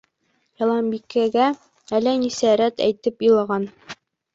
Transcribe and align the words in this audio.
Яланбикәгә 0.63 1.51
әллә 2.01 2.17
нисә 2.25 2.59
рәт 2.65 2.87
әйтеп 2.91 3.27
илаған. 3.33 3.75